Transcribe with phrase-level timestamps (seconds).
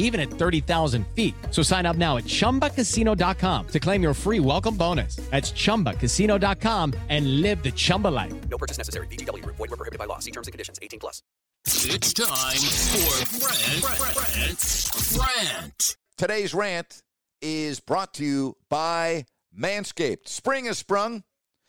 [0.00, 1.34] even at 30,000 feet.
[1.50, 5.16] So sign up now at ChumbaCasino.com to claim your free welcome bonus.
[5.30, 8.34] That's ChumbaCasino.com and live the Chumba life.
[8.48, 9.06] No purchase necessary.
[9.06, 9.44] VGW.
[9.46, 10.18] Void were prohibited by law.
[10.18, 10.80] See terms and conditions.
[10.82, 11.22] 18 plus.
[11.66, 15.96] It's time for Brent, Brent, Rant.
[16.16, 17.02] Today's rant
[17.42, 19.26] is brought to you by
[19.56, 20.26] Manscaped.
[20.28, 21.22] Spring has sprung,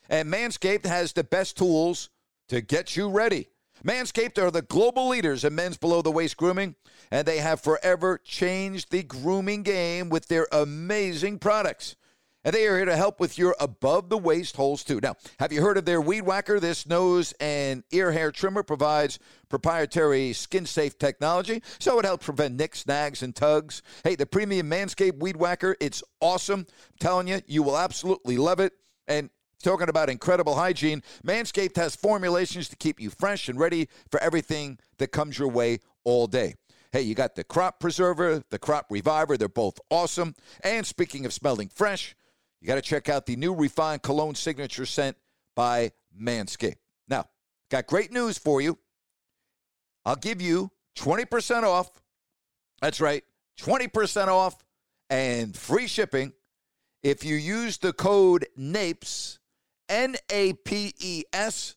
[0.08, 2.08] and Manscaped has the best tools
[2.48, 3.48] to get you ready.
[3.84, 6.76] Manscaped are the global leaders in men's below the waist grooming,
[7.10, 11.96] and they have forever changed the grooming game with their amazing products.
[12.44, 15.00] And they are here to help with your above the waist holes too.
[15.00, 16.58] Now, have you heard of their Weed Whacker?
[16.58, 22.56] This nose and ear hair trimmer provides proprietary skin safe technology, so it helps prevent
[22.56, 23.82] nicks, snags, and tugs.
[24.02, 26.60] Hey, the premium Manscaped Weed Whacker, it's awesome.
[26.60, 28.72] I'm telling you, you will absolutely love it.
[29.06, 29.30] And
[29.62, 34.78] Talking about incredible hygiene, Manscaped has formulations to keep you fresh and ready for everything
[34.98, 36.54] that comes your way all day.
[36.90, 39.36] Hey, you got the Crop Preserver, the Crop Reviver.
[39.36, 40.34] They're both awesome.
[40.64, 42.16] And speaking of smelling fresh,
[42.60, 45.16] you got to check out the new refined cologne signature scent
[45.54, 46.76] by Manscaped.
[47.08, 47.26] Now,
[47.70, 48.78] got great news for you.
[50.04, 51.88] I'll give you 20% off.
[52.80, 53.22] That's right,
[53.60, 54.56] 20% off
[55.08, 56.32] and free shipping
[57.04, 59.38] if you use the code NAPES
[59.92, 61.76] N A P E S,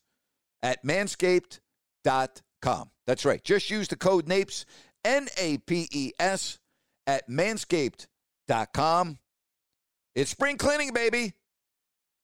[0.63, 2.89] at manscaped.com.
[3.05, 3.43] That's right.
[3.43, 4.65] Just use the code NAPES,
[5.03, 6.57] N A P E S,
[7.05, 9.19] at manscaped.com.
[10.15, 11.33] It's spring cleaning, baby.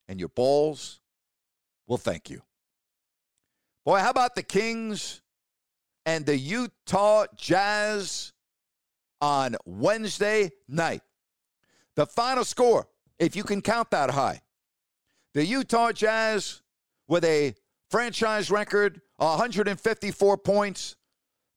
[0.07, 1.02] And your balls
[1.88, 2.41] will thank you.
[3.85, 5.22] Boy, how about the Kings
[6.06, 8.31] and the Utah Jazz
[9.19, 11.02] on Wednesday night?
[11.96, 12.88] The final score,
[13.19, 14.41] if you can count that high,
[15.33, 16.61] the Utah Jazz
[17.07, 17.55] with a
[17.89, 20.95] franchise record 154 points,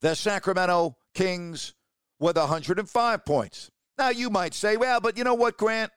[0.01, 1.75] the Sacramento Kings
[2.19, 3.71] with 105 points.
[3.99, 5.93] Now you might say, well, but you know what, Grant?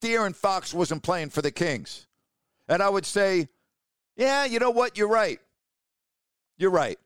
[0.00, 2.06] De'Aaron Fox wasn't playing for the Kings.
[2.68, 3.48] And I would say,
[4.16, 4.96] yeah, you know what?
[4.96, 5.38] You're right.
[6.56, 6.98] You're right.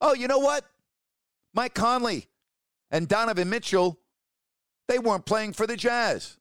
[0.00, 0.64] Oh, you know what?
[1.54, 2.28] Mike Conley
[2.90, 3.98] and Donovan Mitchell,
[4.88, 6.36] they weren't playing for the Jazz.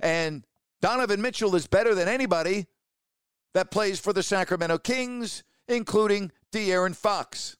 [0.00, 0.44] And
[0.80, 2.66] Donovan Mitchell is better than anybody
[3.54, 7.56] that plays for the Sacramento Kings, including De'Aaron Fox.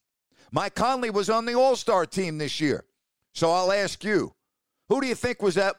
[0.53, 2.85] Mike Conley was on the All Star team this year.
[3.35, 4.35] So I'll ask you
[4.89, 5.77] who do you think was at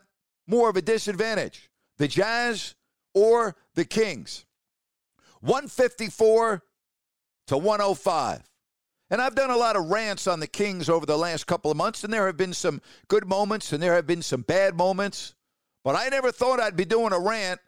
[0.47, 2.75] more of a disadvantage, the Jazz
[3.13, 4.45] or the Kings?
[5.41, 6.63] 154
[7.47, 8.43] to 105.
[9.09, 11.77] And I've done a lot of rants on the Kings over the last couple of
[11.77, 15.33] months, and there have been some good moments and there have been some bad moments.
[15.87, 17.61] But I never thought I'd be doing a rant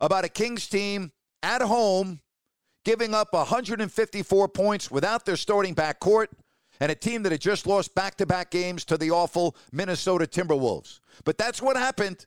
[0.00, 2.18] about a Kings team at home
[2.84, 6.26] giving up 154 points without their starting backcourt
[6.80, 10.26] and a team that had just lost back to back games to the awful Minnesota
[10.26, 10.98] Timberwolves.
[11.24, 12.26] But that's what happened.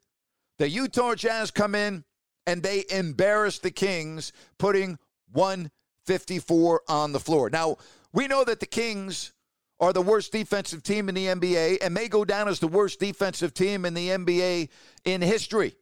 [0.60, 2.06] The Utah Jazz come in
[2.46, 4.98] and they embarrass the Kings, putting
[5.34, 7.50] 154 on the floor.
[7.50, 7.76] Now,
[8.14, 9.34] we know that the Kings
[9.80, 13.00] are the worst defensive team in the NBA and may go down as the worst
[13.00, 14.70] defensive team in the NBA
[15.06, 15.76] in history.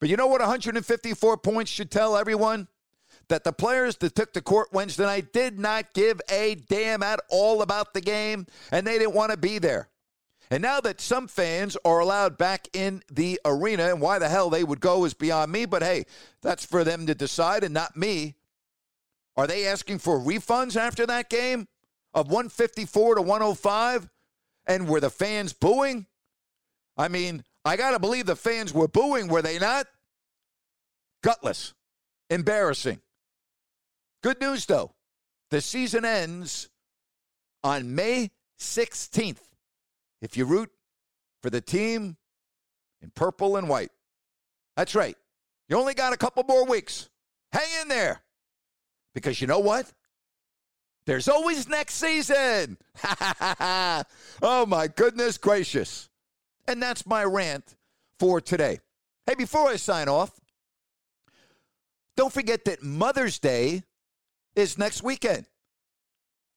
[0.00, 2.68] But you know what 154 points should tell everyone?
[3.28, 7.20] That the players that took the court Wednesday night did not give a damn at
[7.28, 9.88] all about the game and they didn't want to be there.
[10.50, 14.48] And now that some fans are allowed back in the arena, and why the hell
[14.48, 16.06] they would go is beyond me, but hey,
[16.40, 18.34] that's for them to decide and not me.
[19.36, 21.68] Are they asking for refunds after that game?
[22.18, 24.08] Of 154 to 105
[24.66, 26.06] and were the fans booing?
[26.96, 29.86] I mean, I got to believe the fans were booing, were they not?
[31.22, 31.74] Gutless.
[32.30, 33.00] Embarrassing.
[34.22, 34.94] Good news, though.
[35.50, 36.68] The season ends
[37.62, 38.30] on May
[38.60, 39.40] 16th.
[40.20, 40.70] If you root
[41.42, 42.16] for the team
[43.00, 43.90] in purple and white.
[44.76, 45.16] That's right.
[45.68, 47.08] You only got a couple more weeks.
[47.52, 48.20] Hang in there.
[49.14, 49.92] Because you know what?
[51.08, 52.76] There's always next season.
[54.42, 56.10] oh, my goodness gracious.
[56.66, 57.76] And that's my rant
[58.20, 58.80] for today.
[59.26, 60.38] Hey, before I sign off,
[62.14, 63.84] don't forget that Mother's Day
[64.54, 65.46] is next weekend.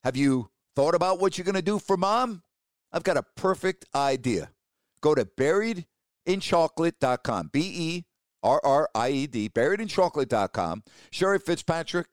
[0.03, 2.43] Have you thought about what you're going to do for mom?
[2.91, 4.49] I've got a perfect idea.
[4.99, 7.51] Go to berriedinchocolate.com.
[7.53, 8.03] B E
[8.43, 10.83] R R I E D, berriedinchocolate.com.
[11.09, 12.07] Sherry Fitzpatrick,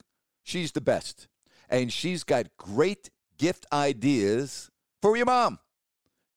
[0.44, 1.26] she's the best.
[1.68, 4.70] And she's got great gift ideas
[5.02, 5.58] for your mom.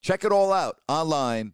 [0.01, 1.53] Check it all out online,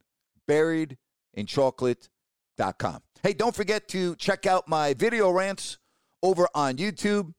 [0.50, 3.02] berriedinchocolate.com.
[3.24, 5.78] Hey, don't forget to check out my video rants
[6.24, 7.34] over on YouTube.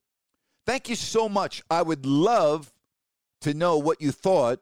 [0.66, 1.62] Thank you so much.
[1.70, 2.72] I would love
[3.40, 4.60] to know what you thought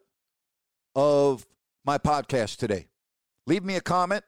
[0.95, 1.47] of
[1.85, 2.87] my podcast today.
[3.47, 4.25] Leave me a comment.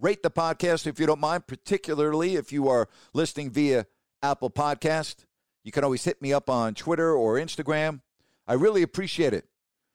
[0.00, 3.86] Rate the podcast if you don't mind, particularly if you are listening via
[4.22, 5.24] Apple Podcast.
[5.64, 8.02] You can always hit me up on Twitter or Instagram.
[8.46, 9.46] I really appreciate it.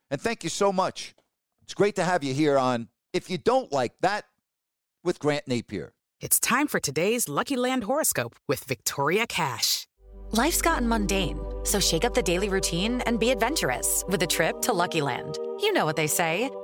[0.09, 1.15] And thank you so much.
[1.61, 4.25] It's great to have you here on If You Don't Like That
[5.03, 5.93] with Grant Napier.
[6.19, 9.87] It's time for today's Lucky Land horoscope with Victoria Cash.
[10.31, 14.61] Life's gotten mundane, so shake up the daily routine and be adventurous with a trip
[14.63, 15.37] to Lucky Land.
[15.59, 16.49] You know what they say